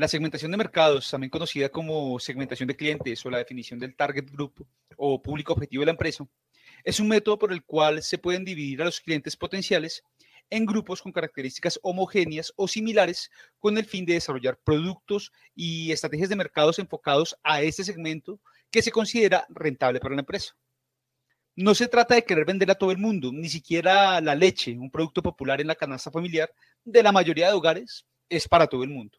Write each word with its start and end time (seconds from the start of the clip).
La 0.00 0.08
segmentación 0.08 0.50
de 0.50 0.56
mercados, 0.56 1.10
también 1.10 1.28
conocida 1.28 1.68
como 1.68 2.18
segmentación 2.18 2.66
de 2.66 2.74
clientes 2.74 3.26
o 3.26 3.28
la 3.28 3.36
definición 3.36 3.78
del 3.78 3.94
target 3.94 4.30
group 4.32 4.66
o 4.96 5.20
público 5.20 5.52
objetivo 5.52 5.82
de 5.82 5.86
la 5.88 5.92
empresa, 5.92 6.26
es 6.84 7.00
un 7.00 7.08
método 7.08 7.38
por 7.38 7.52
el 7.52 7.62
cual 7.62 8.02
se 8.02 8.16
pueden 8.16 8.42
dividir 8.42 8.80
a 8.80 8.86
los 8.86 8.98
clientes 8.98 9.36
potenciales 9.36 10.02
en 10.48 10.64
grupos 10.64 11.02
con 11.02 11.12
características 11.12 11.78
homogéneas 11.82 12.50
o 12.56 12.66
similares 12.66 13.30
con 13.58 13.76
el 13.76 13.84
fin 13.84 14.06
de 14.06 14.14
desarrollar 14.14 14.58
productos 14.64 15.32
y 15.54 15.92
estrategias 15.92 16.30
de 16.30 16.36
mercados 16.36 16.78
enfocados 16.78 17.36
a 17.42 17.60
este 17.60 17.84
segmento 17.84 18.40
que 18.70 18.80
se 18.80 18.92
considera 18.92 19.44
rentable 19.50 20.00
para 20.00 20.14
la 20.14 20.22
empresa. 20.22 20.56
No 21.56 21.74
se 21.74 21.88
trata 21.88 22.14
de 22.14 22.24
querer 22.24 22.46
vender 22.46 22.70
a 22.70 22.74
todo 22.74 22.90
el 22.90 22.96
mundo, 22.96 23.32
ni 23.34 23.50
siquiera 23.50 24.18
la 24.22 24.34
leche, 24.34 24.78
un 24.78 24.90
producto 24.90 25.22
popular 25.22 25.60
en 25.60 25.66
la 25.66 25.74
canasta 25.74 26.10
familiar 26.10 26.50
de 26.86 27.02
la 27.02 27.12
mayoría 27.12 27.48
de 27.48 27.52
hogares, 27.52 28.06
es 28.30 28.48
para 28.48 28.66
todo 28.66 28.82
el 28.82 28.88
mundo 28.88 29.18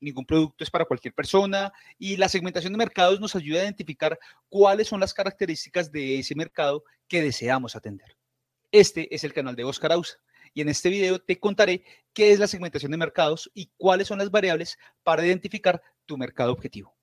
ningún 0.00 0.24
producto 0.24 0.64
es 0.64 0.70
para 0.70 0.84
cualquier 0.84 1.14
persona 1.14 1.72
y 1.98 2.16
la 2.16 2.28
segmentación 2.28 2.72
de 2.72 2.78
mercados 2.78 3.20
nos 3.20 3.34
ayuda 3.36 3.60
a 3.60 3.64
identificar 3.64 4.18
cuáles 4.48 4.88
son 4.88 5.00
las 5.00 5.14
características 5.14 5.90
de 5.90 6.18
ese 6.18 6.34
mercado 6.34 6.84
que 7.08 7.22
deseamos 7.22 7.76
atender. 7.76 8.16
Este 8.70 9.14
es 9.14 9.24
el 9.24 9.32
canal 9.32 9.56
de 9.56 9.64
Oscar 9.64 9.92
Ausa 9.92 10.18
y 10.54 10.60
en 10.60 10.68
este 10.68 10.88
video 10.88 11.18
te 11.18 11.38
contaré 11.38 11.84
qué 12.12 12.32
es 12.32 12.38
la 12.38 12.46
segmentación 12.46 12.90
de 12.90 12.98
mercados 12.98 13.50
y 13.54 13.70
cuáles 13.76 14.08
son 14.08 14.18
las 14.18 14.30
variables 14.30 14.78
para 15.02 15.24
identificar 15.24 15.82
tu 16.06 16.16
mercado 16.16 16.52
objetivo. 16.52 16.94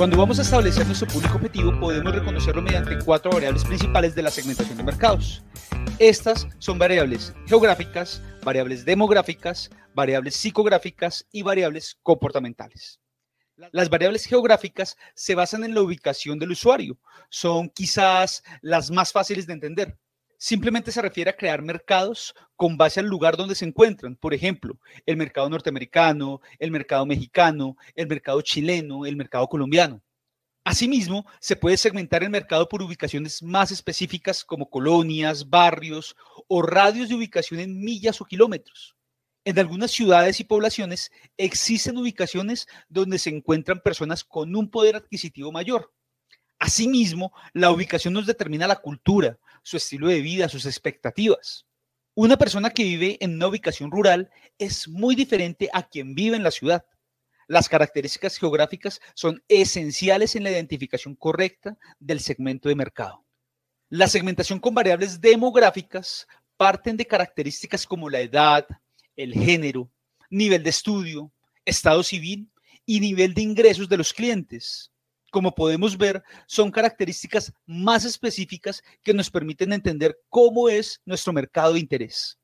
Cuando 0.00 0.16
vamos 0.16 0.38
a 0.38 0.42
establecer 0.42 0.86
nuestro 0.86 1.06
público 1.08 1.34
objetivo, 1.34 1.78
podemos 1.78 2.14
reconocerlo 2.14 2.62
mediante 2.62 2.96
cuatro 3.04 3.30
variables 3.32 3.66
principales 3.66 4.14
de 4.14 4.22
la 4.22 4.30
segmentación 4.30 4.78
de 4.78 4.82
mercados. 4.82 5.44
Estas 5.98 6.48
son 6.58 6.78
variables 6.78 7.34
geográficas, 7.46 8.22
variables 8.42 8.86
demográficas, 8.86 9.68
variables 9.92 10.36
psicográficas 10.36 11.26
y 11.32 11.42
variables 11.42 11.98
comportamentales. 12.02 12.98
Las 13.72 13.90
variables 13.90 14.24
geográficas 14.24 14.96
se 15.14 15.34
basan 15.34 15.64
en 15.64 15.74
la 15.74 15.82
ubicación 15.82 16.38
del 16.38 16.52
usuario. 16.52 16.98
Son 17.28 17.68
quizás 17.68 18.42
las 18.62 18.90
más 18.90 19.12
fáciles 19.12 19.46
de 19.46 19.52
entender. 19.52 19.98
Simplemente 20.42 20.90
se 20.90 21.02
refiere 21.02 21.28
a 21.28 21.36
crear 21.36 21.60
mercados 21.60 22.34
con 22.56 22.78
base 22.78 22.98
al 22.98 23.04
lugar 23.04 23.36
donde 23.36 23.54
se 23.54 23.66
encuentran. 23.66 24.16
Por 24.16 24.32
ejemplo, 24.32 24.80
el 25.04 25.18
mercado 25.18 25.50
norteamericano, 25.50 26.40
el 26.58 26.70
mercado 26.70 27.04
mexicano, 27.04 27.76
el 27.94 28.06
mercado 28.06 28.40
chileno, 28.40 29.04
el 29.04 29.16
mercado 29.16 29.46
colombiano. 29.48 30.02
Asimismo, 30.64 31.26
se 31.40 31.56
puede 31.56 31.76
segmentar 31.76 32.22
el 32.22 32.30
mercado 32.30 32.70
por 32.70 32.80
ubicaciones 32.80 33.42
más 33.42 33.70
específicas 33.70 34.42
como 34.42 34.70
colonias, 34.70 35.50
barrios 35.50 36.16
o 36.48 36.62
radios 36.62 37.10
de 37.10 37.16
ubicación 37.16 37.60
en 37.60 37.78
millas 37.78 38.22
o 38.22 38.24
kilómetros. 38.24 38.96
En 39.44 39.58
algunas 39.58 39.90
ciudades 39.90 40.40
y 40.40 40.44
poblaciones 40.44 41.12
existen 41.36 41.98
ubicaciones 41.98 42.66
donde 42.88 43.18
se 43.18 43.28
encuentran 43.28 43.80
personas 43.80 44.24
con 44.24 44.56
un 44.56 44.70
poder 44.70 44.96
adquisitivo 44.96 45.52
mayor. 45.52 45.92
Asimismo, 46.60 47.32
la 47.54 47.70
ubicación 47.70 48.12
nos 48.12 48.26
determina 48.26 48.68
la 48.68 48.76
cultura, 48.76 49.38
su 49.62 49.78
estilo 49.78 50.08
de 50.08 50.20
vida, 50.20 50.46
sus 50.46 50.66
expectativas. 50.66 51.66
Una 52.14 52.36
persona 52.36 52.68
que 52.68 52.84
vive 52.84 53.16
en 53.20 53.36
una 53.36 53.46
ubicación 53.46 53.90
rural 53.90 54.30
es 54.58 54.86
muy 54.86 55.14
diferente 55.14 55.70
a 55.72 55.88
quien 55.88 56.14
vive 56.14 56.36
en 56.36 56.42
la 56.42 56.50
ciudad. 56.50 56.84
Las 57.46 57.66
características 57.66 58.36
geográficas 58.36 59.00
son 59.14 59.42
esenciales 59.48 60.36
en 60.36 60.44
la 60.44 60.50
identificación 60.50 61.16
correcta 61.16 61.78
del 61.98 62.20
segmento 62.20 62.68
de 62.68 62.74
mercado. 62.74 63.24
La 63.88 64.06
segmentación 64.06 64.60
con 64.60 64.74
variables 64.74 65.18
demográficas 65.18 66.26
parten 66.58 66.98
de 66.98 67.06
características 67.06 67.86
como 67.86 68.10
la 68.10 68.20
edad, 68.20 68.66
el 69.16 69.32
género, 69.32 69.90
nivel 70.28 70.62
de 70.62 70.70
estudio, 70.70 71.32
estado 71.64 72.02
civil 72.02 72.50
y 72.84 73.00
nivel 73.00 73.32
de 73.32 73.42
ingresos 73.42 73.88
de 73.88 73.96
los 73.96 74.12
clientes 74.12 74.90
como 75.30 75.54
podemos 75.54 75.96
ver, 75.96 76.22
son 76.46 76.70
características 76.70 77.52
más 77.66 78.04
específicas 78.04 78.82
que 79.02 79.14
nos 79.14 79.30
permiten 79.30 79.72
entender 79.72 80.18
cómo 80.28 80.68
es 80.68 81.00
nuestro 81.04 81.32
mercado 81.32 81.74
de 81.74 81.80
interés. 81.80 82.38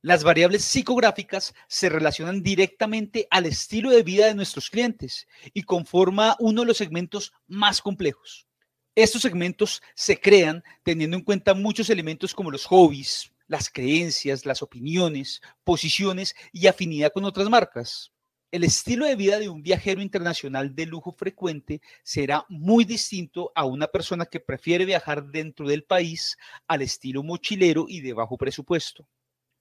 Las 0.00 0.24
variables 0.24 0.64
psicográficas 0.64 1.54
se 1.68 1.88
relacionan 1.88 2.42
directamente 2.42 3.28
al 3.30 3.46
estilo 3.46 3.90
de 3.90 4.02
vida 4.02 4.26
de 4.26 4.34
nuestros 4.34 4.68
clientes 4.68 5.28
y 5.54 5.62
conforma 5.62 6.36
uno 6.40 6.62
de 6.62 6.66
los 6.66 6.76
segmentos 6.76 7.32
más 7.46 7.80
complejos. 7.80 8.48
Estos 8.96 9.22
segmentos 9.22 9.80
se 9.94 10.20
crean 10.20 10.64
teniendo 10.82 11.16
en 11.16 11.22
cuenta 11.22 11.54
muchos 11.54 11.88
elementos 11.88 12.34
como 12.34 12.50
los 12.50 12.66
hobbies, 12.66 13.32
las 13.46 13.70
creencias, 13.70 14.44
las 14.44 14.62
opiniones, 14.62 15.40
posiciones 15.62 16.34
y 16.52 16.66
afinidad 16.66 17.12
con 17.12 17.24
otras 17.24 17.48
marcas 17.48 18.12
el 18.52 18.64
estilo 18.64 19.06
de 19.06 19.16
vida 19.16 19.38
de 19.38 19.48
un 19.48 19.62
viajero 19.62 20.02
internacional 20.02 20.74
de 20.74 20.84
lujo 20.84 21.12
frecuente 21.12 21.80
será 22.02 22.44
muy 22.50 22.84
distinto 22.84 23.50
a 23.54 23.64
una 23.64 23.86
persona 23.86 24.26
que 24.26 24.40
prefiere 24.40 24.84
viajar 24.84 25.24
dentro 25.24 25.66
del 25.66 25.84
país 25.84 26.36
al 26.68 26.82
estilo 26.82 27.22
mochilero 27.22 27.86
y 27.88 28.02
de 28.02 28.12
bajo 28.12 28.36
presupuesto. 28.36 29.08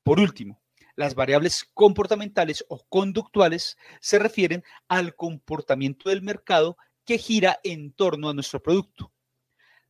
Por 0.03 0.19
último, 0.19 0.61
las 0.97 1.15
variables 1.15 1.63
comportamentales 1.73 2.65
o 2.67 2.85
conductuales 2.89 3.77
se 4.01 4.19
refieren 4.19 4.61
al 4.89 5.15
comportamiento 5.15 6.09
del 6.09 6.21
mercado 6.21 6.75
que 7.05 7.17
gira 7.17 7.61
en 7.63 7.93
torno 7.93 8.27
a 8.27 8.33
nuestro 8.33 8.61
producto 8.61 9.13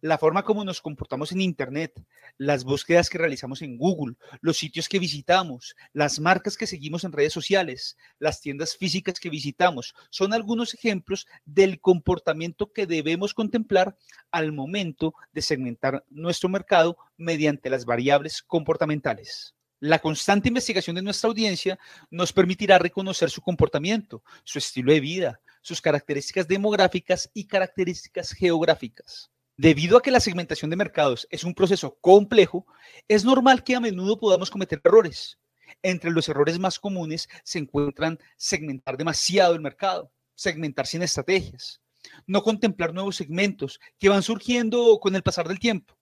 la 0.01 0.17
forma 0.17 0.43
como 0.43 0.65
nos 0.65 0.81
comportamos 0.81 1.31
en 1.31 1.41
Internet, 1.41 2.03
las 2.37 2.63
búsquedas 2.63 3.09
que 3.09 3.19
realizamos 3.19 3.61
en 3.61 3.77
Google, 3.77 4.15
los 4.41 4.57
sitios 4.57 4.89
que 4.89 4.99
visitamos, 4.99 5.75
las 5.93 6.19
marcas 6.19 6.57
que 6.57 6.67
seguimos 6.67 7.03
en 7.03 7.11
redes 7.11 7.33
sociales, 7.33 7.97
las 8.17 8.41
tiendas 8.41 8.75
físicas 8.75 9.19
que 9.19 9.29
visitamos, 9.29 9.93
son 10.09 10.33
algunos 10.33 10.73
ejemplos 10.73 11.27
del 11.45 11.79
comportamiento 11.79 12.73
que 12.73 12.87
debemos 12.87 13.33
contemplar 13.33 13.95
al 14.31 14.51
momento 14.51 15.13
de 15.33 15.41
segmentar 15.43 16.03
nuestro 16.09 16.49
mercado 16.49 16.97
mediante 17.17 17.69
las 17.69 17.85
variables 17.85 18.41
comportamentales. 18.41 19.55
La 19.79 19.99
constante 19.99 20.47
investigación 20.47 20.95
de 20.95 21.01
nuestra 21.01 21.27
audiencia 21.27 21.79
nos 22.11 22.33
permitirá 22.33 22.77
reconocer 22.77 23.29
su 23.29 23.41
comportamiento, 23.41 24.23
su 24.43 24.59
estilo 24.59 24.93
de 24.93 24.99
vida, 24.99 25.41
sus 25.61 25.81
características 25.81 26.47
demográficas 26.47 27.29
y 27.33 27.45
características 27.45 28.31
geográficas. 28.31 29.31
Debido 29.61 29.95
a 29.95 30.01
que 30.01 30.09
la 30.09 30.19
segmentación 30.19 30.71
de 30.71 30.75
mercados 30.75 31.27
es 31.29 31.43
un 31.43 31.53
proceso 31.53 31.95
complejo, 32.01 32.65
es 33.07 33.23
normal 33.23 33.63
que 33.63 33.75
a 33.75 33.79
menudo 33.79 34.19
podamos 34.19 34.49
cometer 34.49 34.81
errores. 34.83 35.37
Entre 35.83 36.09
los 36.09 36.27
errores 36.27 36.57
más 36.57 36.79
comunes 36.79 37.29
se 37.43 37.59
encuentran 37.59 38.17
segmentar 38.37 38.97
demasiado 38.97 39.53
el 39.53 39.61
mercado, 39.61 40.11
segmentar 40.33 40.87
sin 40.87 41.03
estrategias, 41.03 41.79
no 42.25 42.41
contemplar 42.41 42.91
nuevos 42.91 43.17
segmentos 43.17 43.79
que 43.99 44.09
van 44.09 44.23
surgiendo 44.23 44.99
con 44.99 45.15
el 45.15 45.21
pasar 45.21 45.47
del 45.47 45.59
tiempo, 45.59 45.95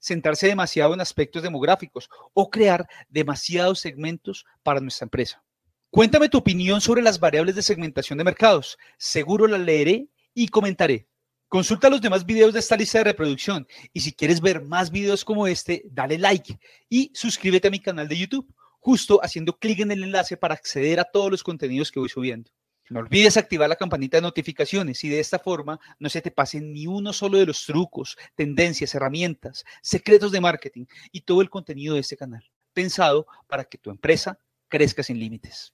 centrarse 0.00 0.48
demasiado 0.48 0.92
en 0.92 1.00
aspectos 1.00 1.44
demográficos 1.44 2.10
o 2.32 2.50
crear 2.50 2.84
demasiados 3.08 3.78
segmentos 3.78 4.44
para 4.64 4.80
nuestra 4.80 5.04
empresa. 5.04 5.40
Cuéntame 5.88 6.28
tu 6.28 6.38
opinión 6.38 6.80
sobre 6.80 7.00
las 7.00 7.20
variables 7.20 7.54
de 7.54 7.62
segmentación 7.62 8.18
de 8.18 8.24
mercados. 8.24 8.76
Seguro 8.98 9.46
la 9.46 9.58
leeré 9.58 10.08
y 10.34 10.48
comentaré. 10.48 11.06
Consulta 11.54 11.88
los 11.88 12.00
demás 12.00 12.26
videos 12.26 12.52
de 12.52 12.58
esta 12.58 12.76
lista 12.76 12.98
de 12.98 13.04
reproducción 13.04 13.64
y 13.92 14.00
si 14.00 14.12
quieres 14.12 14.40
ver 14.40 14.60
más 14.64 14.90
videos 14.90 15.24
como 15.24 15.46
este, 15.46 15.84
dale 15.88 16.18
like 16.18 16.58
y 16.90 17.12
suscríbete 17.14 17.68
a 17.68 17.70
mi 17.70 17.78
canal 17.78 18.08
de 18.08 18.18
YouTube, 18.18 18.52
justo 18.80 19.20
haciendo 19.22 19.56
clic 19.56 19.78
en 19.78 19.92
el 19.92 20.02
enlace 20.02 20.36
para 20.36 20.54
acceder 20.54 20.98
a 20.98 21.04
todos 21.04 21.30
los 21.30 21.44
contenidos 21.44 21.92
que 21.92 22.00
voy 22.00 22.08
subiendo. 22.08 22.50
No 22.90 22.98
olvides 22.98 23.36
activar 23.36 23.68
la 23.68 23.76
campanita 23.76 24.16
de 24.16 24.22
notificaciones 24.22 25.04
y 25.04 25.08
de 25.08 25.20
esta 25.20 25.38
forma 25.38 25.78
no 26.00 26.08
se 26.08 26.20
te 26.20 26.32
pase 26.32 26.60
ni 26.60 26.88
uno 26.88 27.12
solo 27.12 27.38
de 27.38 27.46
los 27.46 27.64
trucos, 27.64 28.16
tendencias, 28.34 28.92
herramientas, 28.96 29.64
secretos 29.80 30.32
de 30.32 30.40
marketing 30.40 30.86
y 31.12 31.20
todo 31.20 31.40
el 31.40 31.50
contenido 31.50 31.94
de 31.94 32.00
este 32.00 32.16
canal, 32.16 32.42
pensado 32.72 33.28
para 33.46 33.62
que 33.62 33.78
tu 33.78 33.92
empresa 33.92 34.40
crezca 34.68 35.04
sin 35.04 35.20
límites. 35.20 35.72